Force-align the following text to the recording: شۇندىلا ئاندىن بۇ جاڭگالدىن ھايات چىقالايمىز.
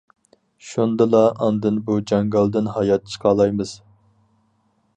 شۇندىلا 0.67 1.19
ئاندىن 1.47 1.77
بۇ 1.89 1.97
جاڭگالدىن 2.11 2.71
ھايات 2.79 3.05
چىقالايمىز. 3.17 3.75